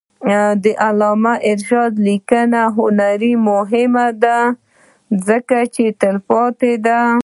[0.63, 4.39] د علامه رشاد لیکنی هنر مهم دی
[5.27, 6.99] ځکه چې تلپاتې دی.